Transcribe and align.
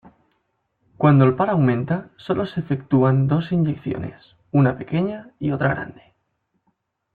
Cuando 0.97 1.25
el 1.25 1.35
par 1.35 1.51
aumenta, 1.51 2.09
sólo 2.17 2.47
se 2.47 2.59
efectúan 2.61 3.27
dos 3.27 3.51
inyecciones: 3.51 4.19
una 4.51 4.75
pequeña 4.75 5.29
y 5.37 5.51
otra 5.51 5.75
grande. 5.75 6.01